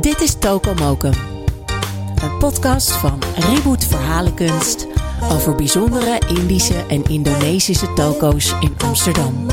Dit 0.00 0.20
is 0.20 0.34
Tokomokum, 0.38 1.12
een 2.22 2.38
podcast 2.38 2.92
van 2.92 3.22
Reboot 3.36 3.84
Verhalenkunst 3.84 4.86
over 5.30 5.54
bijzondere 5.54 6.20
Indische 6.28 6.86
en 6.88 7.04
Indonesische 7.04 7.92
toko's 7.92 8.54
in 8.60 8.74
Amsterdam. 8.84 9.46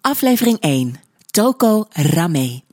Aflevering 0.00 0.60
1: 0.60 1.00
Toko 1.30 1.86
Rame. 1.92 2.69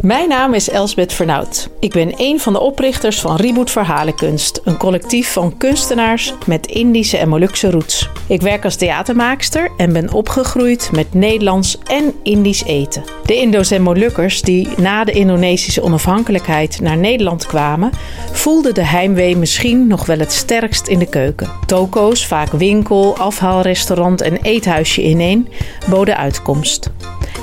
Mijn 0.00 0.28
naam 0.28 0.54
is 0.54 0.70
Elsbeth 0.70 1.12
Vernout. 1.12 1.68
Ik 1.80 1.92
ben 1.92 2.12
een 2.16 2.40
van 2.40 2.52
de 2.52 2.60
oprichters 2.60 3.20
van 3.20 3.36
Reboot 3.36 3.70
Verhalenkunst, 3.70 4.60
een 4.64 4.76
collectief 4.76 5.32
van 5.32 5.56
kunstenaars 5.56 6.34
met 6.46 6.66
Indische 6.66 7.18
en 7.18 7.28
Molukse 7.28 7.70
roots. 7.70 8.08
Ik 8.26 8.40
werk 8.40 8.64
als 8.64 8.76
theatermaakster 8.76 9.70
en 9.76 9.92
ben 9.92 10.12
opgegroeid 10.12 10.90
met 10.92 11.14
Nederlands 11.14 11.78
en 11.84 12.14
Indisch 12.22 12.64
eten. 12.64 13.04
De 13.24 13.36
Indo's 13.36 13.70
en 13.70 13.82
Molukkers 13.82 14.42
die 14.42 14.68
na 14.76 15.04
de 15.04 15.12
Indonesische 15.12 15.82
onafhankelijkheid 15.82 16.80
naar 16.80 16.96
Nederland 16.96 17.46
kwamen, 17.46 17.90
voelden 18.32 18.74
de 18.74 18.84
heimwee 18.84 19.36
misschien 19.36 19.86
nog 19.86 20.06
wel 20.06 20.18
het 20.18 20.32
sterkst 20.32 20.86
in 20.86 20.98
de 20.98 21.08
keuken. 21.08 21.50
Toko's, 21.66 22.26
vaak 22.26 22.50
winkel, 22.50 23.16
afhaalrestaurant 23.18 24.20
en 24.20 24.36
eethuisje 24.42 25.02
ineen, 25.02 25.48
boden 25.88 26.16
uitkomst. 26.16 26.90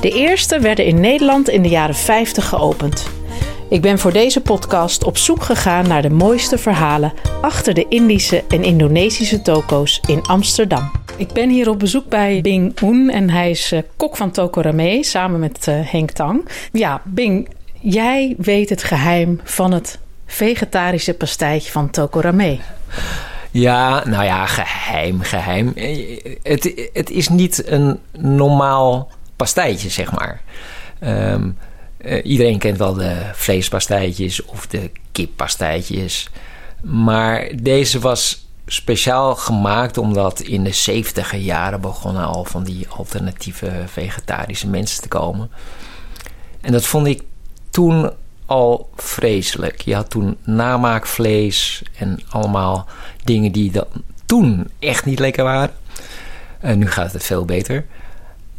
De 0.01 0.09
eerste 0.09 0.59
werden 0.59 0.85
in 0.85 0.99
Nederland 0.99 1.49
in 1.49 1.61
de 1.61 1.69
jaren 1.69 1.95
50 1.95 2.40
geopend. 2.41 3.09
Ik 3.69 3.81
ben 3.81 3.99
voor 3.99 4.13
deze 4.13 4.41
podcast 4.41 5.03
op 5.03 5.17
zoek 5.17 5.43
gegaan 5.43 5.87
naar 5.87 6.01
de 6.01 6.09
mooiste 6.09 6.57
verhalen 6.57 7.13
achter 7.41 7.73
de 7.73 7.85
Indische 7.89 8.43
en 8.47 8.63
Indonesische 8.63 9.41
toko's 9.41 10.01
in 10.07 10.21
Amsterdam. 10.21 10.91
Ik 11.17 11.33
ben 11.33 11.49
hier 11.49 11.69
op 11.69 11.79
bezoek 11.79 12.09
bij 12.09 12.41
Bing 12.41 12.81
Oen 12.81 13.09
en 13.09 13.29
hij 13.29 13.49
is 13.49 13.71
eh, 13.71 13.79
kok 13.97 14.17
van 14.17 14.31
Toko 14.31 14.61
Rame 14.61 15.03
samen 15.03 15.39
met 15.39 15.67
uh, 15.67 15.91
Henk 15.91 16.11
Tang. 16.11 16.49
Ja, 16.71 17.01
Bing, 17.05 17.49
jij 17.79 18.35
weet 18.37 18.69
het 18.69 18.83
geheim 18.83 19.39
van 19.43 19.71
het 19.71 19.99
vegetarische 20.25 21.13
pastijtje 21.13 21.71
van 21.71 21.89
Toko 21.89 22.19
Rame. 22.19 22.59
Ja, 23.51 24.07
nou 24.07 24.23
ja, 24.23 24.45
geheim, 24.45 25.21
geheim. 25.21 25.73
Het, 26.43 26.89
het 26.93 27.09
is 27.09 27.29
niet 27.29 27.67
een 27.67 27.99
normaal 28.17 29.11
pastijtje, 29.35 29.89
zeg 29.89 30.11
maar. 30.11 30.41
Ehm, 30.99 31.49
eh, 32.03 32.25
iedereen 32.25 32.59
kent 32.59 32.77
wel 32.77 32.93
de 32.93 33.15
vleespastijtjes 33.33 34.45
of 34.45 34.67
de 34.67 34.91
kippastijtjes. 35.11 36.29
Maar 36.81 37.51
deze 37.61 37.99
was 37.99 38.47
speciaal 38.65 39.35
gemaakt 39.35 39.97
omdat 39.97 40.39
in 40.39 40.63
de 40.63 40.71
70 40.71 41.35
jaren 41.35 41.81
begonnen 41.81 42.25
al 42.25 42.45
van 42.45 42.63
die 42.63 42.87
alternatieve 42.89 43.83
vegetarische 43.85 44.67
mensen 44.67 45.01
te 45.01 45.07
komen. 45.07 45.51
En 46.61 46.71
dat 46.71 46.85
vond 46.85 47.07
ik 47.07 47.21
toen 47.69 48.11
al 48.45 48.89
vreselijk. 48.95 49.81
Je 49.81 49.95
had 49.95 50.09
toen 50.09 50.37
namaakvlees 50.43 51.83
en 51.97 52.19
allemaal 52.29 52.87
dingen 53.23 53.51
die 53.51 53.71
dan 53.71 53.87
toen 54.25 54.69
echt 54.79 55.05
niet 55.05 55.19
lekker 55.19 55.43
waren. 55.43 55.75
En 56.59 56.79
nu 56.79 56.91
gaat 56.91 57.13
het 57.13 57.23
veel 57.23 57.45
beter. 57.45 57.85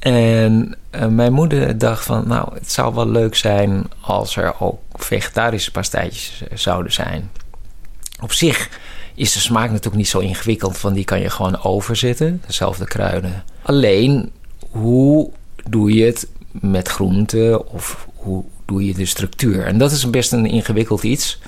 En 0.02 0.74
uh, 0.94 1.06
mijn 1.06 1.32
moeder 1.32 1.78
dacht 1.78 2.04
van, 2.04 2.28
nou, 2.28 2.54
het 2.54 2.72
zou 2.72 2.94
wel 2.94 3.08
leuk 3.08 3.34
zijn 3.34 3.84
als 4.00 4.36
er 4.36 4.60
ook 4.60 4.80
vegetarische 4.92 5.70
pastijtjes 5.70 6.42
zouden 6.54 6.92
zijn. 6.92 7.30
Op 8.22 8.32
zich 8.32 8.68
is 9.14 9.32
de 9.32 9.40
smaak 9.40 9.68
natuurlijk 9.68 9.96
niet 9.96 10.08
zo 10.08 10.18
ingewikkeld, 10.18 10.80
want 10.80 10.94
die 10.94 11.04
kan 11.04 11.20
je 11.20 11.30
gewoon 11.30 11.62
overzetten, 11.62 12.42
dezelfde 12.46 12.84
kruiden. 12.84 13.44
Alleen, 13.62 14.30
hoe 14.70 15.30
doe 15.68 15.94
je 15.94 16.04
het 16.04 16.28
met 16.50 16.88
groenten 16.88 17.68
of 17.68 18.08
hoe 18.14 18.44
doe 18.64 18.84
je 18.86 18.94
de 18.94 19.06
structuur? 19.06 19.66
En 19.66 19.78
dat 19.78 19.92
is 19.92 20.10
best 20.10 20.32
een 20.32 20.46
ingewikkeld 20.46 21.02
iets. 21.02 21.38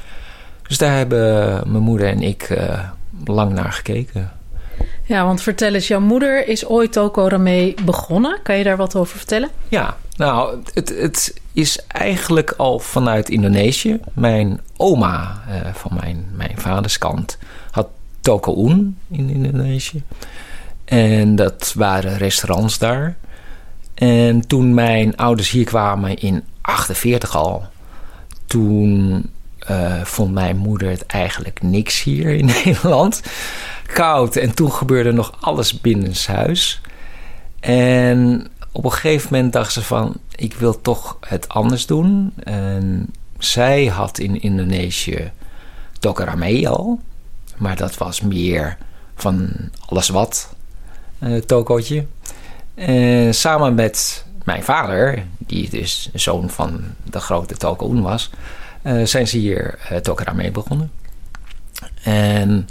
Dus 0.69 0.79
daar 0.79 0.97
hebben 0.97 1.63
mijn 1.71 1.83
moeder 1.83 2.09
en 2.09 2.23
ik 2.23 2.51
uh, 2.51 2.89
lang 3.25 3.53
naar 3.53 3.73
gekeken. 3.73 4.33
Ja, 5.07 5.25
want 5.25 5.43
vertel 5.43 5.75
eens, 5.75 5.89
jouw 5.89 6.01
moeder 6.01 6.49
is 6.49 6.67
ooit 6.67 6.93
Toko 6.93 7.29
Rame 7.29 7.75
begonnen. 7.85 8.39
Kan 8.43 8.59
je 8.59 8.65
daar 8.65 8.77
wat 8.77 8.97
over 8.97 9.17
vertellen? 9.17 9.51
Ja, 9.69 9.97
nou, 10.17 10.63
het, 10.75 10.89
het 10.89 11.35
is 11.53 11.79
eigenlijk 11.87 12.55
al 12.57 12.79
vanuit 12.79 13.29
Indonesië. 13.29 14.01
Mijn 14.13 14.61
oma 14.77 15.43
uh, 15.49 15.75
van 15.75 15.91
mijn, 16.01 16.27
mijn 16.33 16.55
vaders 16.59 16.99
kant 16.99 17.39
had 17.71 17.89
in 19.11 19.31
Indonesië. 19.31 20.03
En 20.85 21.37
dat 21.37 21.73
waren 21.77 22.17
restaurants 22.17 22.79
daar. 22.79 23.17
En 23.95 24.47
toen 24.47 24.75
mijn 24.75 25.17
ouders 25.17 25.51
hier 25.51 25.65
kwamen 25.65 26.17
in 26.17 26.45
48 26.61 27.37
al, 27.37 27.65
toen 28.47 29.31
uh, 29.71 30.05
vond 30.05 30.33
mijn 30.33 30.57
moeder 30.57 30.91
het 30.91 31.07
eigenlijk 31.07 31.63
niks 31.63 32.03
hier 32.03 32.31
in 32.31 32.45
Nederland 32.65 33.23
koud. 33.93 34.37
En 34.37 34.55
toen 34.55 34.73
gebeurde 34.73 35.13
nog 35.13 35.37
alles 35.41 35.81
binnenshuis. 35.81 36.81
En 37.61 38.47
op 38.73 38.85
een 38.85 38.93
gegeven 38.93 39.29
moment 39.33 39.53
dacht 39.53 39.73
ze 39.73 39.83
van... 39.83 40.15
ik 40.35 40.55
wil 40.55 40.81
toch 40.81 41.17
het 41.21 41.49
anders 41.49 41.87
doen. 41.87 42.33
En 42.45 43.13
zij 43.39 43.87
had 43.87 44.19
in 44.19 44.43
Indonesië 44.43 45.33
tokarame 45.99 46.69
al. 46.69 47.01
Maar 47.57 47.77
dat 47.77 47.97
was 47.97 48.21
meer 48.21 48.77
van 49.15 49.51
alles 49.87 50.09
wat 50.09 50.55
uh, 51.21 51.43
tokootje. 51.43 52.07
En 52.75 53.35
samen 53.35 53.75
met 53.75 54.25
mijn 54.45 54.63
vader, 54.63 55.25
die 55.39 55.71
dus 55.71 56.11
zoon 56.13 56.51
van 56.51 56.83
de 57.05 57.21
grote 57.21 57.57
Tokoon 57.57 58.03
was... 58.03 58.31
Uh, 58.85 59.07
zijn 59.07 59.29
ze 59.29 59.39
hier 59.39 59.79
uh, 59.93 59.99
tokarame 59.99 60.51
begonnen. 60.51 60.91
En 62.03 62.69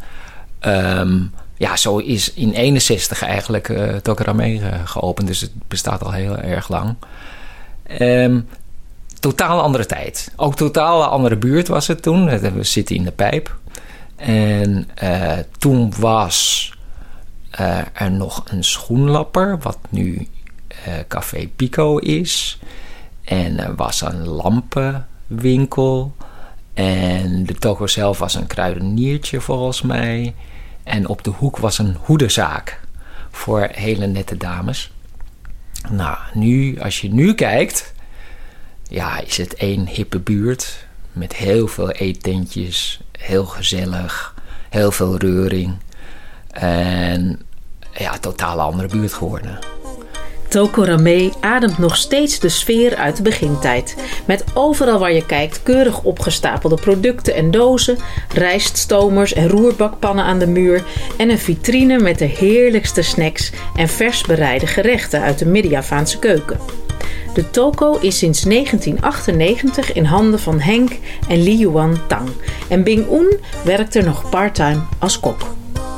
Um, 0.68 1.34
ja, 1.58 1.76
zo 1.76 1.98
is 1.98 2.34
in 2.34 2.54
61 2.54 3.22
eigenlijk 3.22 3.70
uh, 3.70 3.96
Tokarame 3.96 4.54
uh, 4.54 4.68
geopend. 4.86 5.28
Dus 5.28 5.42
het 5.42 5.52
bestaat 5.68 6.04
al 6.04 6.12
heel 6.12 6.38
erg 6.38 6.70
lang. 6.70 6.96
Um, 8.00 8.48
totaal 9.20 9.62
andere 9.62 9.86
tijd. 9.86 10.32
Ook 10.36 10.56
totaal 10.56 11.04
andere 11.04 11.36
buurt 11.36 11.68
was 11.68 11.88
het 11.88 12.02
toen. 12.02 12.40
We 12.40 12.64
zitten 12.64 12.96
in 12.96 13.04
de 13.04 13.12
pijp. 13.12 13.56
En 14.16 14.88
toen 15.58 15.94
was 16.00 16.72
er 17.94 18.12
nog 18.12 18.44
een 18.50 18.64
schoenlapper, 18.64 19.60
wat 19.60 19.78
nu 19.90 20.28
Café 21.08 21.48
Pico 21.56 21.98
is. 21.98 22.60
En 23.24 23.60
er 23.60 23.76
was 23.76 24.02
een 24.02 24.28
lampenwinkel. 25.34 26.16
En 26.74 27.46
de 27.46 27.54
toko 27.54 27.88
zelf 27.88 28.18
was 28.18 28.36
een 28.36 28.48
kruideniertje 28.48 29.42
volgens 29.42 29.82
mij. 29.82 30.36
En 30.84 31.08
op 31.08 31.24
de 31.24 31.30
hoek 31.30 31.58
was 31.58 31.78
een 31.78 31.98
hoedenzaak 32.02 32.80
voor 33.32 33.70
hele 33.72 34.08
nette 34.08 34.38
dames. 34.38 34.92
Nou, 35.90 36.18
nu, 36.34 36.80
als 36.80 37.02
je 37.02 37.14
nu 37.14 37.34
kijkt, 37.34 37.94
ja, 38.88 39.20
is 39.20 39.38
het 39.38 39.54
één 39.54 39.88
hippe 39.88 40.20
buurt 40.20 40.86
met 41.12 41.36
heel 41.36 41.68
veel 41.68 41.92
eetentjes, 41.92 43.02
heel 43.12 43.46
gezellig, 43.46 44.36
heel 44.70 44.92
veel 44.92 45.18
reuring. 45.18 45.76
En 46.52 47.42
ja, 47.94 48.18
totaal 48.18 48.60
andere 48.62 48.88
buurt 48.88 49.14
geworden. 49.14 49.73
Toko 50.54 50.84
Rame 50.84 51.32
ademt 51.40 51.78
nog 51.78 51.96
steeds 51.96 52.40
de 52.40 52.50
sfeer 52.50 52.96
uit 52.96 53.18
de 53.18 53.24
begintijd. 53.24 53.96
Met 54.26 54.44
overal 54.54 55.00
waar 55.00 55.14
je 55.14 55.26
kijkt 55.26 55.64
keurig 55.64 56.04
opgestapelde 56.04 56.76
producten 56.76 57.36
en 57.36 57.52
dozen, 57.52 57.98
rijststomers 58.34 59.34
en 59.34 59.50
roerbakpannen 59.50 60.26
aan 60.26 60.40
de 60.40 60.48
muur 60.48 60.84
en 61.18 61.30
een 61.30 61.40
vitrine 61.40 62.00
met 62.00 62.20
de 62.20 62.26
heerlijkste 62.26 63.02
snacks 63.02 63.52
en 63.76 63.88
vers 63.88 64.22
bereide 64.22 64.68
gerechten 64.68 65.22
uit 65.22 65.40
de 65.40 65.46
Midden-Javaanse 65.46 66.20
keuken. 66.20 66.60
De 67.34 67.50
toko 67.50 67.98
is 68.02 68.18
sinds 68.18 68.42
1998 68.42 69.94
in 69.94 70.06
handen 70.06 70.40
van 70.40 70.60
Henk 70.60 70.92
en 71.30 71.44
Li 71.44 71.58
Yuan 71.58 71.98
Tang. 72.08 72.30
En 72.70 72.84
Bing 72.84 73.12
Un 73.12 73.40
werkt 73.64 73.96
er 73.96 74.04
nog 74.04 74.30
parttime 74.30 74.82
als 75.00 75.20
kok. 75.20 75.42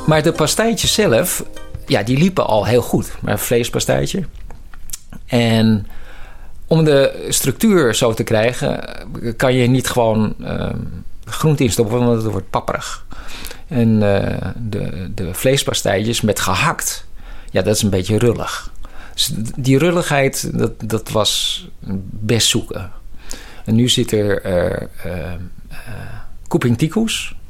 Maar 0.06 0.22
de 0.22 0.32
pastijtjes 0.32 0.94
zelf, 0.94 1.44
ja, 1.86 2.02
die 2.02 2.18
liepen 2.18 2.46
al 2.46 2.66
heel 2.66 2.82
goed. 2.82 3.12
Maar 3.20 3.38
vleespastijtje, 3.38 4.22
en 5.26 5.86
om 6.66 6.84
de 6.84 7.26
structuur 7.28 7.94
zo 7.94 8.12
te 8.14 8.22
krijgen, 8.22 8.88
kan 9.36 9.54
je 9.54 9.66
niet 9.66 9.88
gewoon 9.88 10.34
uh, 10.40 10.68
groente 11.24 11.62
instoppen, 11.62 11.98
want 11.98 12.22
het 12.22 12.32
wordt 12.32 12.50
papperig. 12.50 13.06
En 13.68 13.88
uh, 13.88 14.36
de, 14.56 15.10
de 15.14 15.34
vleespastijtjes 15.34 16.20
met 16.20 16.40
gehakt, 16.40 17.06
ja, 17.50 17.62
dat 17.62 17.76
is 17.76 17.82
een 17.82 17.90
beetje 17.90 18.18
rullig. 18.18 18.70
Dus 19.14 19.30
die 19.56 19.78
rulligheid, 19.78 20.58
dat, 20.58 20.72
dat 20.84 21.10
was 21.10 21.66
best 22.10 22.48
zoeken. 22.48 22.90
En 23.64 23.74
nu 23.74 23.88
zit 23.88 24.12
er 24.12 24.46
uh, 25.06 25.32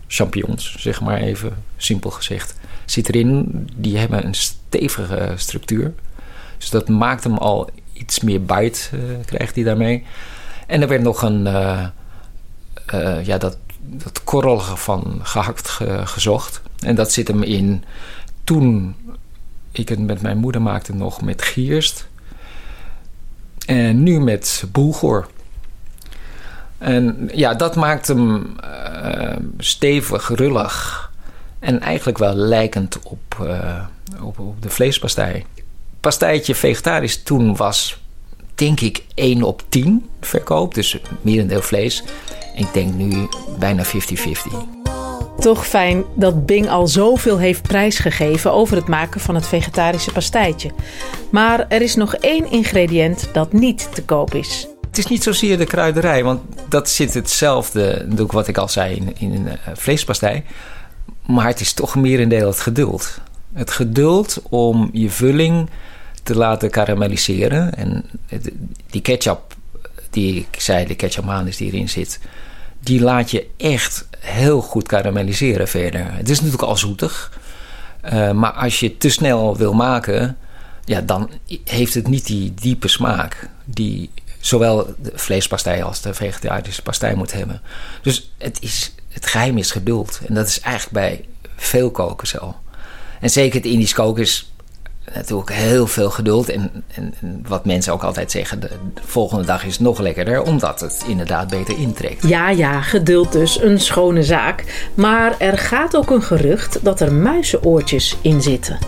champignons, 0.09 0.77
zeg 0.79 1.01
maar 1.01 1.21
even 1.21 1.57
simpel 1.77 2.11
gezegd, 2.11 2.55
zit 2.85 3.09
erin. 3.09 3.69
Die 3.77 3.99
hebben 3.99 4.27
een 4.27 4.35
stevige 4.35 5.33
structuur. 5.37 5.93
Dus 6.59 6.71
dat 6.71 6.89
maakt 6.89 7.25
hem 7.25 7.37
al 7.37 7.71
iets 7.93 8.21
meer 8.21 8.43
bite, 8.43 8.81
uh, 8.93 9.01
krijgt 9.25 9.55
hij 9.55 9.65
daarmee. 9.65 10.05
En 10.67 10.83
er 10.83 10.89
werd 10.89 11.03
nog 11.03 11.23
een, 11.23 11.43
ja, 13.25 13.39
dat, 13.39 13.59
dat 13.81 14.25
korrelige 14.25 14.77
van 14.77 15.21
gehakt 15.23 15.69
gezocht. 16.05 16.63
En 16.79 16.95
dat 16.95 17.13
zit 17.13 17.29
hem 17.29 17.43
in. 17.43 17.85
Toen 18.45 18.97
ik 19.73 19.89
het 19.89 19.99
met 19.99 20.23
mijn 20.23 20.39
moeder 20.39 20.63
maakte 20.63 20.95
nog 20.95 21.23
met 21.23 21.43
gierst. 21.43 22.09
En 23.67 24.03
nu 24.03 24.21
met 24.21 24.65
boelgoor. 24.73 25.29
En 26.79 27.31
ja, 27.35 27.55
dat 27.55 27.77
maakt 27.77 28.09
hem 28.09 28.57
stevig, 29.59 30.29
rullig. 30.29 31.05
En 31.59 31.81
eigenlijk 31.81 32.19
wel 32.19 32.35
lijkend 32.35 32.99
op, 33.03 33.49
op, 34.21 34.39
op, 34.39 34.63
de 34.63 34.71
vleespastei. 34.71 35.45
Pastijtje 36.07 36.55
vegetarisch 36.55 37.23
toen 37.23 37.57
was, 37.57 38.01
denk 38.55 38.81
ik, 38.81 39.05
1 39.15 39.43
op 39.43 39.63
10 39.69 40.09
verkoop. 40.21 40.75
Dus 40.75 40.99
merendeel 41.21 41.63
vlees. 41.63 42.03
Ik 42.55 42.67
denk 42.73 42.95
nu 42.95 43.29
bijna 43.59 43.85
50-50. 43.85 43.89
Toch 45.39 45.67
fijn 45.67 46.05
dat 46.15 46.47
Bing 46.47 46.69
al 46.69 46.87
zoveel 46.87 47.39
heeft 47.39 47.63
prijsgegeven 47.63 48.53
over 48.53 48.77
het 48.77 48.89
maken 48.89 49.21
van 49.21 49.35
het 49.35 49.47
vegetarische 49.47 50.13
pastijtje. 50.13 50.71
Maar 51.31 51.67
er 51.69 51.83
is 51.83 51.95
nog 51.95 52.15
één 52.15 52.51
ingrediënt 52.51 53.29
dat 53.33 53.53
niet 53.53 53.89
te 53.95 54.05
koop 54.05 54.35
is. 54.35 54.67
Het 54.87 54.99
is 54.99 55.07
niet 55.07 55.23
zozeer 55.23 55.59
de 55.59 55.67
kruiderij, 55.67 56.25
want 56.25 56.41
dat 56.69 56.89
zit 56.89 57.15
hetzelfde, 57.15 58.07
doe 58.09 58.27
ik 58.27 58.33
wat 58.33 58.49
ik 58.49 58.59
al 58.59 58.69
zei, 58.69 58.97
in, 58.97 59.15
in 59.19 59.33
een 59.33 59.47
uh, 59.47 59.53
vleespastei. 59.75 60.45
Maar 61.27 61.47
het 61.47 61.61
is 61.61 61.73
toch 61.73 61.95
meer 61.95 62.21
een 62.21 62.29
deel 62.29 62.47
het 62.47 62.61
geduld. 62.61 63.19
Het 63.53 63.71
geduld 63.71 64.43
om 64.49 64.89
je 64.93 65.11
vulling 65.11 65.69
te 66.27 66.37
laten 66.37 66.71
karamelliseren. 66.71 67.75
En 67.75 68.05
die 68.91 69.01
ketchup, 69.01 69.55
die 70.11 70.37
ik 70.37 70.61
zei, 70.61 70.87
de 70.87 70.95
ketchup 70.95 71.25
manis 71.25 71.57
die 71.57 71.73
erin 71.73 71.89
zit, 71.89 72.21
die 72.81 73.01
laat 73.01 73.31
je 73.31 73.47
echt 73.57 74.09
heel 74.19 74.61
goed 74.61 74.89
karamelliseren 74.89 75.69
verder. 75.69 76.13
Het 76.13 76.29
is 76.29 76.41
natuurlijk 76.41 76.69
al 76.69 76.77
zoetig. 76.77 77.41
Uh, 78.05 78.31
maar 78.31 78.53
als 78.53 78.81
je 78.81 78.87
het 78.87 79.01
te 79.01 79.09
snel 79.09 79.57
wil 79.57 79.73
maken, 79.73 80.37
ja, 80.85 81.01
dan 81.01 81.31
heeft 81.65 81.95
het 81.95 82.09
niet 82.09 82.27
die 82.27 82.55
diepe 82.55 82.89
smaak 82.89 83.49
die 83.65 84.11
zowel 84.41 84.95
de 84.99 85.13
vleespastei 85.15 85.83
als 85.83 86.01
de 86.01 86.15
vegetarische 86.15 86.83
pastei 86.83 87.15
moet 87.15 87.33
hebben. 87.33 87.61
Dus 88.03 88.33
het, 88.39 88.63
is, 88.63 88.95
het 89.09 89.27
geheim 89.27 89.59
is 89.59 89.71
geduld. 89.71 90.21
En 90.27 90.35
dat 90.35 90.47
is 90.47 90.61
eigenlijk 90.61 90.95
bij 90.95 91.25
veel 91.57 91.91
koken 91.91 92.27
zo. 92.27 92.57
En 93.21 93.31
zeker 93.31 93.57
het 93.57 93.71
Indisch 93.71 93.93
koken 93.93 94.23
is 94.23 94.53
natuurlijk 95.15 95.53
heel 95.53 95.87
veel 95.87 96.11
geduld. 96.11 96.49
En, 96.49 96.71
en, 96.95 97.15
wat 97.49 97.65
mensen 97.65 97.93
ook 97.93 98.03
altijd 98.03 98.31
zeggen, 98.31 98.61
de, 98.61 98.71
volgende 99.05 99.45
dag 99.45 99.65
is 99.65 99.79
nog 99.79 99.99
lekkerder, 99.99 100.43
omdat 100.43 100.81
het 100.81 101.05
inderdaad 101.09 101.49
beter 101.51 101.79
intrekt. 101.79 102.29
Ja, 102.29 102.51
ja, 102.51 102.81
geduld 102.81 103.33
dus, 103.33 103.61
een 103.61 103.81
schone 103.81 104.23
zaak. 104.23 104.89
Maar 104.95 105.35
er 105.39 105.59
gaat 105.59 105.97
ook 105.97 106.11
een 106.11 106.23
gerucht 106.23 106.79
dat 106.83 107.01
er 107.01 107.13
muizenoortjes 107.13 108.17
in 108.21 108.43
zitten. 108.43 108.79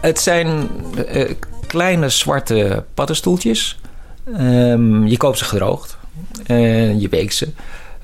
Het 0.00 0.20
zijn 0.20 0.68
uh, 1.14 1.30
kleine 1.66 2.08
zwarte 2.08 2.84
paddenstoeltjes. 2.94 3.80
Um, 4.38 5.06
je 5.06 5.16
koopt 5.16 5.38
ze 5.38 5.44
gedroogd 5.44 5.96
en 6.46 7.00
je 7.00 7.08
weekt 7.08 7.34
ze. 7.34 7.48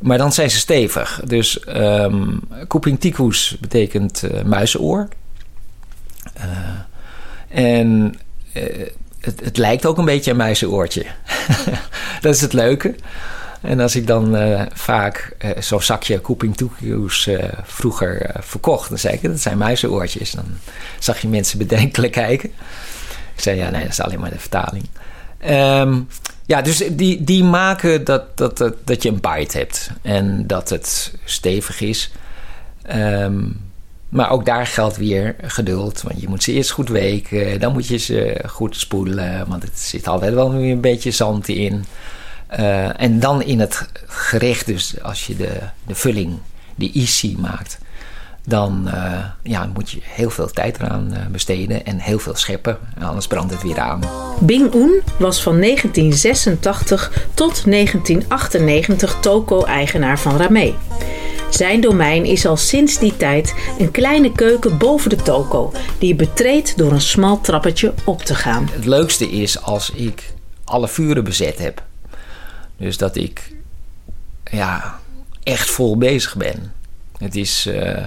Maar 0.01 0.19
dan 0.19 0.33
zijn 0.33 0.51
ze 0.51 0.59
stevig. 0.59 1.21
Dus 1.25 1.61
um, 1.77 2.41
betekent 3.61 4.23
uh, 4.25 4.43
muizenoor. 4.43 5.09
Uh, 6.37 6.45
en 7.55 8.15
uh, 8.53 8.63
het, 9.21 9.41
het, 9.45 9.57
lijkt 9.57 9.87
ook 9.87 9.99
een 9.99 10.05
beetje 10.05 10.31
een 10.31 10.37
muizenoortje. 10.37 11.07
dat 12.21 12.35
is 12.35 12.41
het 12.41 12.53
leuke. 12.53 12.95
En 13.61 13.81
als 13.81 13.97
ik 13.97 14.07
dan 14.07 14.37
uh, 14.37 14.63
vaak 14.73 15.37
uh, 15.45 15.51
zo'n 15.59 15.83
zakje 15.83 16.21
Cooping 16.21 16.57
Toekio's 16.57 17.27
uh, 17.27 17.45
vroeger 17.63 18.31
verkocht, 18.41 18.89
dan 18.89 18.99
zei 18.99 19.15
ik, 19.15 19.23
dat 19.23 19.41
zijn 19.41 19.59
muizenoortjes. 19.59 20.31
Dan 20.31 20.45
zag 20.99 21.19
je 21.19 21.29
mensen 21.29 21.59
bedenkelijk 21.59 22.13
kijken. 22.27 22.49
Ik 23.35 23.41
zei, 23.41 23.57
ja, 23.57 23.71
nee, 23.71 23.83
dat 23.83 23.91
is 23.91 24.01
alleen 24.01 24.21
maar 24.21 24.31
de 24.31 24.39
vertaling. 24.39 24.89
Um, 25.49 26.09
ja, 26.47 26.63
dus 26.63 26.83
die, 26.91 27.25
die 27.25 27.45
maken 27.45 28.05
dat, 28.05 28.37
dat, 28.37 28.59
dat, 28.59 28.75
dat 28.85 29.03
je 29.03 29.09
een 29.09 29.21
bite 29.21 29.59
hebt 29.59 29.91
en 30.03 30.47
dat 30.47 30.69
het 30.69 31.15
stevig 31.25 31.81
is. 31.81 32.13
Um, 32.97 33.61
maar 34.15 34.31
ook 34.31 34.45
daar 34.45 34.67
geldt 34.67 34.97
weer 34.97 35.37
geduld. 35.43 36.03
Want 36.03 36.21
je 36.21 36.29
moet 36.29 36.43
ze 36.43 36.53
eerst 36.53 36.71
goed 36.71 36.89
weken. 36.89 37.61
Dan 37.61 37.73
moet 37.73 37.87
je 37.87 37.97
ze 37.97 38.45
goed 38.49 38.77
spoelen. 38.77 39.49
Want 39.49 39.63
het 39.63 39.79
zit 39.79 40.09
altijd 40.09 40.35
wel 40.35 40.53
weer 40.53 40.73
een 40.73 40.81
beetje 40.81 41.11
zand 41.11 41.49
in. 41.49 41.85
Uh, 42.59 43.01
en 43.01 43.21
dan 43.21 43.43
in 43.43 43.61
het 43.61 43.89
gerecht, 44.07 44.67
dus 44.67 45.03
als 45.03 45.27
je 45.27 45.37
de, 45.37 45.59
de 45.87 45.95
vulling, 45.95 46.39
de 46.75 46.91
isi 46.91 47.37
maakt, 47.39 47.79
dan 48.47 48.83
uh, 48.87 49.25
ja, 49.43 49.71
moet 49.75 49.91
je 49.91 49.99
heel 50.03 50.31
veel 50.31 50.51
tijd 50.51 50.79
eraan 50.79 51.09
uh, 51.13 51.19
besteden 51.31 51.85
en 51.85 51.99
heel 51.99 52.19
veel 52.19 52.37
scheppen. 52.37 52.79
Anders 53.01 53.27
brandt 53.27 53.53
het 53.53 53.63
weer 53.63 53.79
aan. 53.79 54.01
Bing 54.41 54.75
Un 54.75 55.03
was 55.19 55.43
van 55.43 55.61
1986 55.61 57.13
tot 57.35 57.65
1998 57.71 59.17
toko-eigenaar 59.21 60.19
van 60.19 60.37
Ramee. 60.37 60.75
Zijn 61.55 61.81
domein 61.81 62.25
is 62.25 62.47
al 62.47 62.57
sinds 62.57 62.99
die 62.99 63.17
tijd 63.17 63.55
een 63.79 63.91
kleine 63.91 64.33
keuken 64.33 64.79
boven 64.79 65.11
de 65.11 65.17
toko, 65.17 65.73
die 65.99 66.09
je 66.09 66.15
betreedt 66.15 66.79
door 66.79 66.93
een 66.93 67.01
smal 67.01 67.41
trappetje 67.41 67.95
op 68.05 68.23
te 68.23 68.35
gaan. 68.35 68.69
Het 68.73 68.85
leukste 68.85 69.31
is 69.31 69.63
als 69.63 69.91
ik 69.91 70.33
alle 70.65 70.89
vuren 70.89 71.25
bezet 71.25 71.59
heb. 71.59 71.83
Dus 72.77 72.97
dat 72.97 73.17
ik 73.17 73.53
ja, 74.51 75.01
echt 75.43 75.71
vol 75.71 75.97
bezig 75.97 76.37
ben. 76.37 76.73
Het 77.19 77.37
is 77.37 77.67
uh, 77.67 78.05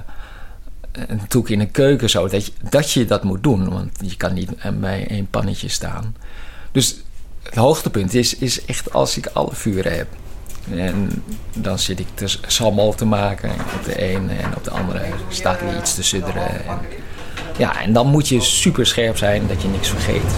natuurlijk 1.08 1.50
in 1.50 1.60
een 1.60 1.72
keuken 1.72 2.10
zo 2.10 2.28
dat 2.28 2.46
je, 2.46 2.52
dat 2.70 2.92
je 2.92 3.06
dat 3.06 3.24
moet 3.24 3.44
doen, 3.44 3.70
want 3.70 3.92
je 4.02 4.18
kan 4.18 4.34
niet 4.34 4.52
bij 4.80 5.08
één 5.08 5.30
pannetje 5.30 5.68
staan. 5.68 6.16
Dus 6.72 6.96
het 7.44 7.56
hoogtepunt 7.56 8.14
is, 8.14 8.36
is 8.36 8.66
echt 8.66 8.94
als 8.94 9.18
ik 9.18 9.26
alle 9.34 9.56
vuren 9.56 9.96
heb. 9.96 10.08
En 10.72 11.24
dan 11.54 11.80
zit 11.80 12.00
ik 12.00 12.08
dus 12.16 12.40
samal 12.48 12.94
te 12.94 13.06
maken. 13.06 13.52
Op 13.52 13.86
de 13.86 13.98
ene 13.98 14.34
en 14.34 14.56
op 14.56 14.64
de 14.64 14.72
andere 14.72 15.06
staat 15.30 15.62
er 15.62 15.78
iets 15.78 15.96
te 15.96 16.04
sudderen. 16.04 16.66
En, 16.68 16.80
ja, 17.58 17.82
en 17.82 17.94
dan 17.94 18.08
moet 18.08 18.28
je 18.28 18.42
super 18.42 18.86
scherp 18.86 19.18
zijn 19.18 19.48
dat 19.48 19.62
je 19.62 19.68
niks 19.68 19.90
vergeet. 19.90 20.36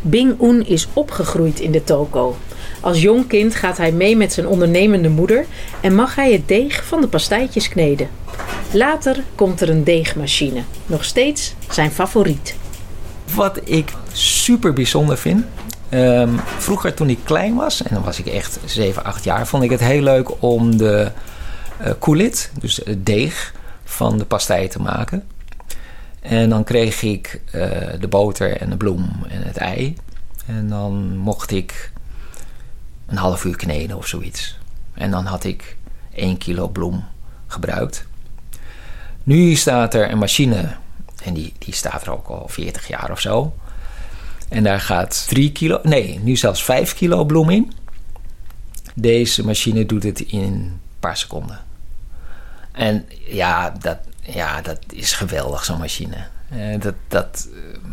Bing 0.00 0.42
Un 0.42 0.66
is 0.66 0.88
opgegroeid 0.92 1.60
in 1.60 1.72
de 1.72 1.84
toko. 1.84 2.36
Als 2.80 3.02
jong 3.02 3.26
kind 3.26 3.54
gaat 3.54 3.76
hij 3.76 3.92
mee 3.92 4.16
met 4.16 4.32
zijn 4.32 4.46
ondernemende 4.46 5.08
moeder 5.08 5.46
en 5.80 5.94
mag 5.94 6.14
hij 6.14 6.32
het 6.32 6.48
deeg 6.48 6.84
van 6.84 7.00
de 7.00 7.08
pastijtjes 7.08 7.68
kneden. 7.68 8.08
Later 8.72 9.24
komt 9.34 9.60
er 9.60 9.70
een 9.70 9.84
deegmachine, 9.84 10.62
nog 10.86 11.04
steeds 11.04 11.54
zijn 11.70 11.90
favoriet. 11.90 12.56
Wat 13.34 13.60
ik 13.64 13.92
super 14.12 14.72
bijzonder 14.72 15.18
vind. 15.18 15.44
Um, 15.90 16.38
vroeger 16.38 16.94
toen 16.94 17.10
ik 17.10 17.18
klein 17.24 17.54
was, 17.54 17.82
en 17.82 17.94
dan 17.94 18.04
was 18.04 18.18
ik 18.18 18.26
echt 18.26 18.58
7, 18.64 19.04
8 19.04 19.24
jaar, 19.24 19.46
vond 19.46 19.62
ik 19.62 19.70
het 19.70 19.80
heel 19.80 20.02
leuk 20.02 20.42
om 20.42 20.76
de 20.76 21.10
uh, 22.06 22.32
dus 22.60 22.80
het 22.84 23.06
deeg 23.06 23.54
van 23.84 24.18
de 24.18 24.24
pastei 24.24 24.68
te 24.68 24.80
maken. 24.80 25.24
En 26.20 26.48
dan 26.48 26.64
kreeg 26.64 27.02
ik 27.02 27.40
uh, 27.46 27.52
de 28.00 28.08
boter 28.08 28.56
en 28.56 28.70
de 28.70 28.76
bloem 28.76 29.10
en 29.28 29.42
het 29.42 29.56
ei. 29.56 29.96
En 30.46 30.68
dan 30.68 31.16
mocht 31.16 31.50
ik 31.50 31.92
een 33.06 33.16
half 33.16 33.44
uur 33.44 33.56
kneden 33.56 33.96
of 33.96 34.06
zoiets. 34.06 34.58
En 34.94 35.10
dan 35.10 35.24
had 35.24 35.44
ik 35.44 35.76
1 36.14 36.38
kilo 36.38 36.68
bloem 36.68 37.04
gebruikt. 37.46 38.08
Nu 39.30 39.54
staat 39.54 39.94
er 39.94 40.10
een 40.10 40.18
machine, 40.18 40.76
en 41.24 41.34
die, 41.34 41.52
die 41.58 41.74
staat 41.74 42.02
er 42.02 42.12
ook 42.12 42.26
al 42.26 42.48
40 42.48 42.88
jaar 42.88 43.10
of 43.10 43.20
zo. 43.20 43.54
En 44.48 44.62
daar 44.62 44.80
gaat 44.80 45.24
3 45.28 45.52
kilo, 45.52 45.80
nee, 45.82 46.20
nu 46.22 46.36
zelfs 46.36 46.64
5 46.64 46.94
kilo 46.94 47.24
bloem 47.24 47.50
in. 47.50 47.72
Deze 48.94 49.44
machine 49.44 49.86
doet 49.86 50.02
het 50.02 50.20
in 50.20 50.42
een 50.42 50.80
paar 51.00 51.16
seconden. 51.16 51.60
En 52.72 53.06
ja, 53.26 53.70
dat, 53.80 53.98
ja, 54.20 54.60
dat 54.60 54.78
is 54.92 55.12
geweldig, 55.12 55.64
zo'n 55.64 55.78
machine. 55.78 56.16
Uh, 56.52 56.80
dat, 56.80 56.94
dat 57.08 57.48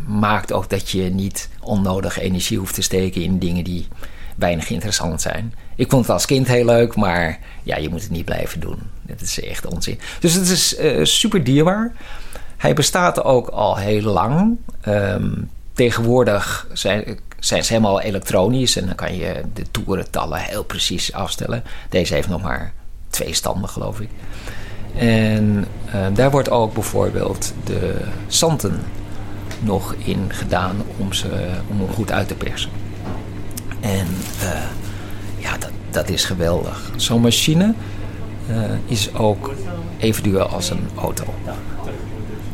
maakt 0.06 0.52
ook 0.52 0.70
dat 0.70 0.90
je 0.90 1.02
niet 1.02 1.48
onnodig 1.60 2.18
energie 2.18 2.58
hoeft 2.58 2.74
te 2.74 2.82
steken 2.82 3.22
in 3.22 3.38
dingen 3.38 3.64
die 3.64 3.88
weinig 4.36 4.70
interessant 4.70 5.20
zijn. 5.20 5.54
Ik 5.76 5.90
vond 5.90 6.02
het 6.02 6.12
als 6.12 6.26
kind 6.26 6.46
heel 6.46 6.64
leuk, 6.64 6.96
maar 6.96 7.38
ja, 7.62 7.76
je 7.76 7.88
moet 7.88 8.02
het 8.02 8.10
niet 8.10 8.24
blijven 8.24 8.60
doen. 8.60 8.97
Dat 9.08 9.20
is 9.20 9.40
echt 9.40 9.66
onzin. 9.66 9.98
Dus 10.20 10.34
het 10.34 10.48
is 10.48 10.78
uh, 10.78 11.04
super 11.04 11.44
dierbaar. 11.44 11.92
Hij 12.56 12.74
bestaat 12.74 13.24
ook 13.24 13.48
al 13.48 13.76
heel 13.76 14.02
lang. 14.02 14.58
Um, 14.88 15.50
tegenwoordig 15.72 16.66
zijn, 16.72 17.18
zijn 17.38 17.64
ze 17.64 17.72
helemaal 17.72 18.00
elektronisch 18.00 18.76
en 18.76 18.86
dan 18.86 18.94
kan 18.94 19.16
je 19.16 19.42
de 19.54 19.64
toerentallen 19.70 20.38
heel 20.38 20.64
precies 20.64 21.12
afstellen. 21.12 21.62
Deze 21.88 22.14
heeft 22.14 22.28
nog 22.28 22.42
maar 22.42 22.72
twee 23.08 23.34
standen, 23.34 23.68
geloof 23.68 24.00
ik. 24.00 24.08
En 24.96 25.66
uh, 25.86 26.06
daar 26.14 26.30
wordt 26.30 26.50
ook 26.50 26.74
bijvoorbeeld 26.74 27.52
de 27.64 27.96
zanten 28.26 28.80
nog 29.60 29.94
in 29.94 30.24
gedaan 30.28 30.76
om, 30.96 31.12
ze, 31.12 31.28
om 31.68 31.78
hem 31.78 31.88
goed 31.88 32.12
uit 32.12 32.28
te 32.28 32.34
persen. 32.34 32.70
En 33.80 34.06
uh, 34.42 34.62
ja, 35.38 35.58
dat, 35.58 35.70
dat 35.90 36.08
is 36.08 36.24
geweldig. 36.24 36.90
Zo'n 36.96 37.20
machine 37.20 37.74
is 38.86 39.14
ook 39.14 39.54
even 39.98 40.22
duur 40.22 40.42
als 40.42 40.70
een 40.70 40.88
auto. 40.94 41.24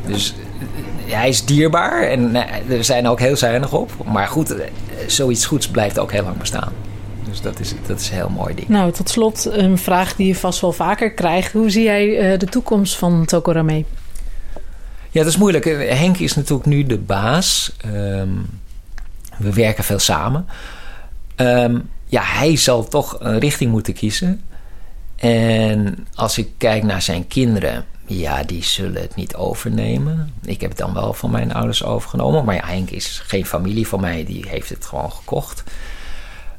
Dus 0.06 0.34
hij 1.04 1.28
is 1.28 1.44
dierbaar 1.44 2.02
en 2.02 2.32
we 2.66 2.82
zijn 2.82 3.08
ook 3.08 3.20
heel 3.20 3.36
zuinig 3.36 3.72
op. 3.72 3.92
Maar 4.12 4.28
goed, 4.28 4.54
zoiets 5.06 5.46
goeds 5.46 5.68
blijft 5.68 5.98
ook 5.98 6.12
heel 6.12 6.24
lang 6.24 6.36
bestaan. 6.36 6.72
Dus 7.28 7.40
dat 7.40 7.60
is, 7.60 7.74
dat 7.86 8.00
is 8.00 8.08
een 8.08 8.14
heel 8.14 8.28
mooi 8.28 8.54
ding. 8.54 8.68
Nou, 8.68 8.92
tot 8.92 9.08
slot 9.08 9.44
een 9.44 9.78
vraag 9.78 10.16
die 10.16 10.26
je 10.26 10.34
vast 10.34 10.60
wel 10.60 10.72
vaker 10.72 11.12
krijgt. 11.12 11.52
Hoe 11.52 11.70
zie 11.70 11.84
jij 11.84 12.36
de 12.38 12.46
toekomst 12.46 12.96
van 12.96 13.24
Tokorame? 13.24 13.84
Ja, 15.10 15.20
dat 15.20 15.26
is 15.26 15.36
moeilijk. 15.36 15.64
Henk 15.98 16.18
is 16.18 16.34
natuurlijk 16.34 16.66
nu 16.66 16.84
de 16.84 16.98
baas. 16.98 17.76
Um, 17.86 18.46
we 19.38 19.52
werken 19.52 19.84
veel 19.84 19.98
samen. 19.98 20.46
Um, 21.36 21.88
ja, 22.06 22.22
hij 22.24 22.56
zal 22.56 22.84
toch 22.84 23.16
een 23.20 23.38
richting 23.38 23.70
moeten 23.70 23.94
kiezen. 23.94 24.40
En 25.24 26.06
als 26.14 26.38
ik 26.38 26.48
kijk 26.58 26.82
naar 26.82 27.02
zijn 27.02 27.26
kinderen, 27.26 27.84
ja, 28.06 28.42
die 28.42 28.64
zullen 28.64 29.02
het 29.02 29.14
niet 29.14 29.34
overnemen. 29.34 30.34
Ik 30.42 30.60
heb 30.60 30.70
het 30.70 30.78
dan 30.78 30.94
wel 30.94 31.12
van 31.12 31.30
mijn 31.30 31.54
ouders 31.54 31.84
overgenomen. 31.84 32.44
Maar 32.44 32.54
ja, 32.54 32.66
Henk 32.66 32.90
is 32.90 33.22
geen 33.26 33.46
familie 33.46 33.88
van 33.88 34.00
mij, 34.00 34.24
die 34.24 34.48
heeft 34.48 34.68
het 34.68 34.84
gewoon 34.84 35.12
gekocht. 35.12 35.64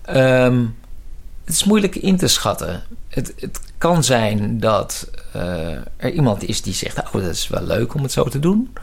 Um, 0.09 0.75
het 1.43 1.53
is 1.53 1.63
moeilijk 1.63 1.95
in 1.95 2.17
te 2.17 2.27
schatten. 2.27 2.83
Het, 3.07 3.33
het 3.39 3.59
kan 3.77 4.03
zijn 4.03 4.59
dat 4.59 5.09
uh, 5.35 5.71
er 5.97 6.11
iemand 6.11 6.43
is 6.43 6.61
die 6.61 6.73
zegt: 6.73 6.97
Oh, 6.97 7.11
dat 7.11 7.23
is 7.23 7.47
wel 7.47 7.63
leuk 7.63 7.93
om 7.93 8.01
het 8.01 8.11
zo 8.11 8.23
te 8.23 8.39
doen. 8.39 8.73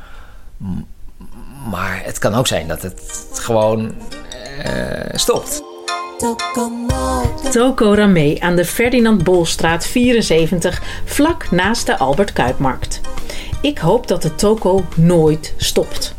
Maar 1.71 2.01
het 2.05 2.19
kan 2.19 2.35
ook 2.35 2.47
zijn 2.47 2.69
dat 2.69 2.83
het 2.83 3.31
gewoon 3.33 3.95
uh, 4.67 5.15
stopt. 5.15 5.63
Toko 7.51 7.95
Ramee 7.95 8.43
aan 8.43 8.57
de 8.57 8.65
Ferdinand 8.65 9.25
Bolstraat 9.25 9.87
74, 9.87 10.83
vlak 11.05 11.51
naast 11.51 11.87
de 11.87 11.99
Albert 11.99 12.33
Kuipmarkt. 12.33 13.01
Ik 13.61 13.79
hoop 13.79 14.09
dat 14.09 14.23
de 14.23 14.35
toko 14.35 14.85
nooit 14.97 15.55
stopt. 15.57 16.15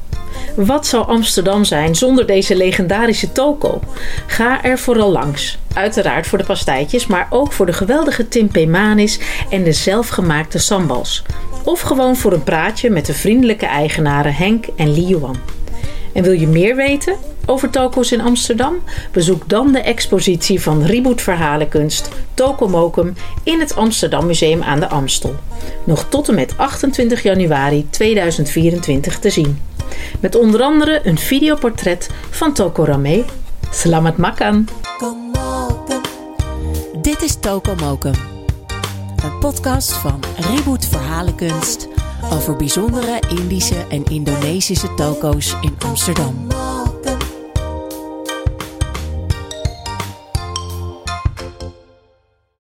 Wat 0.56 0.88
zou 0.88 1.08
Amsterdam 1.08 1.64
zijn 1.64 1.96
zonder 1.96 2.26
deze 2.26 2.56
legendarische 2.56 3.32
toko? 3.32 3.80
Ga 4.28 4.64
er 4.64 4.80
vooral 4.80 5.12
langs. 5.12 5.58
Uiteraard 5.74 6.28
voor 6.28 6.38
de 6.38 6.44
pastijtjes, 6.44 7.08
maar 7.08 7.28
ook 7.30 7.52
voor 7.52 7.66
de 7.66 7.74
geweldige 7.74 8.28
timpemanis 8.28 9.20
en 9.50 9.64
de 9.64 9.74
zelfgemaakte 9.74 10.60
sambals. 10.60 11.24
Of 11.64 11.82
gewoon 11.82 12.16
voor 12.16 12.34
een 12.34 12.44
praatje 12.44 12.90
met 12.90 13.06
de 13.06 13.14
vriendelijke 13.14 13.66
eigenaren 13.66 14.34
Henk 14.34 14.66
en 14.76 14.94
Liuan. 14.94 15.38
En 16.14 16.24
wil 16.24 16.34
je 16.34 16.48
meer 16.48 16.76
weten 16.76 17.16
over 17.46 17.70
toko's 17.70 18.12
in 18.12 18.22
Amsterdam? 18.22 18.76
Bezoek 19.12 19.50
dan 19.50 19.72
de 19.72 19.80
expositie 19.80 20.62
van 20.62 20.84
Reboot 20.84 21.22
Verhalenkunst 21.22 22.10
Toko 22.34 22.68
Mokum 22.68 23.14
in 23.44 23.60
het 23.60 23.76
Amsterdam 23.76 24.26
Museum 24.26 24.64
aan 24.64 24.80
de 24.80 24.88
Amstel. 24.88 25.36
Nog 25.84 26.06
tot 26.10 26.28
en 26.28 26.36
met 26.36 26.58
28 26.58 27.24
januari 27.24 27.88
2024 27.90 29.20
te 29.20 29.30
zien. 29.30 29.60
Met 30.20 30.36
onder 30.36 30.62
andere 30.62 31.02
een 31.04 31.18
videoportret 31.18 32.10
van 32.30 32.54
Toko 32.54 32.84
Rame. 32.84 33.24
Slamat 33.72 34.18
makan! 34.18 34.68
Dit 37.02 37.22
is 37.22 37.36
Toko 37.40 37.76
Mokum. 37.76 38.14
Een 39.24 39.40
podcast 39.40 39.94
van 39.94 40.20
Reboot 40.38 40.86
Verhalenkunst 40.86 41.88
over 42.32 42.56
bijzondere 42.56 43.22
Indische 43.30 43.86
en 43.90 44.06
Indonesische 44.06 44.94
toko's 44.94 45.56
in 45.62 45.76
Amsterdam. 45.86 46.48